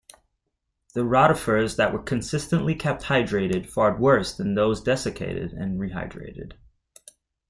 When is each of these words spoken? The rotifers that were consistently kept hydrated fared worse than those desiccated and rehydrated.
The 0.95 1.01
rotifers 1.05 1.75
that 1.75 1.93
were 1.93 2.01
consistently 2.01 2.73
kept 2.73 3.03
hydrated 3.03 3.69
fared 3.69 3.99
worse 3.99 4.35
than 4.35 4.55
those 4.55 4.81
desiccated 4.81 5.53
and 5.53 5.79
rehydrated. 5.79 6.53